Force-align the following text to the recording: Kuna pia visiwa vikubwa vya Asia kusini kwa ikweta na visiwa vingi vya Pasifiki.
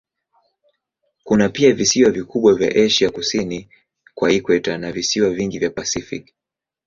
Kuna 1.23 1.49
pia 1.49 1.73
visiwa 1.73 2.11
vikubwa 2.11 2.55
vya 2.55 2.85
Asia 2.85 3.09
kusini 3.09 3.69
kwa 4.13 4.31
ikweta 4.31 4.77
na 4.77 4.91
visiwa 4.91 5.29
vingi 5.29 5.59
vya 5.59 5.69
Pasifiki. 5.69 6.33